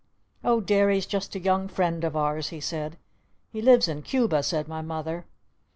[0.43, 2.97] "Oh Derry's just a young friend of ours," he said.
[3.51, 5.27] "He lives in Cuba," said my Mother.